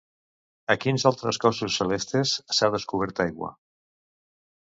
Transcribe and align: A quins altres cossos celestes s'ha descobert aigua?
A 0.73 0.75
quins 0.85 1.03
altres 1.09 1.39
cossos 1.43 1.75
celestes 1.81 2.33
s'ha 2.59 2.71
descobert 2.77 3.23
aigua? 3.27 3.51